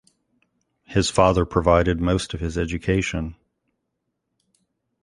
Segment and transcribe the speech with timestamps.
[0.85, 3.35] His father provided most of his education.